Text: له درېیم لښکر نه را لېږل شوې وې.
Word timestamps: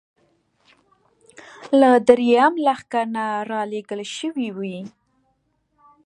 له 1.79 1.91
درېیم 2.07 2.53
لښکر 2.65 3.05
نه 3.15 3.25
را 3.49 3.61
لېږل 3.71 4.01
شوې 4.15 4.49
وې. 4.57 4.79